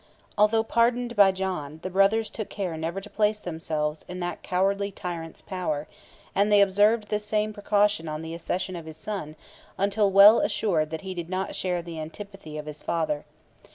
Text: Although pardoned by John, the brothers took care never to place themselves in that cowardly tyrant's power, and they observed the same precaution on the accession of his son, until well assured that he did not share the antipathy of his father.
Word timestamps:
Although 0.35 0.63
pardoned 0.63 1.15
by 1.15 1.31
John, 1.31 1.79
the 1.83 1.89
brothers 1.91 2.31
took 2.31 2.49
care 2.49 2.75
never 2.75 2.99
to 2.99 3.07
place 3.07 3.39
themselves 3.39 4.03
in 4.07 4.19
that 4.19 4.41
cowardly 4.41 4.89
tyrant's 4.89 5.41
power, 5.41 5.87
and 6.33 6.51
they 6.51 6.59
observed 6.59 7.09
the 7.09 7.19
same 7.19 7.53
precaution 7.53 8.07
on 8.07 8.23
the 8.23 8.33
accession 8.33 8.75
of 8.75 8.87
his 8.87 8.97
son, 8.97 9.35
until 9.77 10.09
well 10.09 10.39
assured 10.39 10.89
that 10.89 11.01
he 11.01 11.13
did 11.13 11.29
not 11.29 11.53
share 11.53 11.83
the 11.83 11.99
antipathy 11.99 12.57
of 12.57 12.65
his 12.65 12.81
father. 12.81 13.25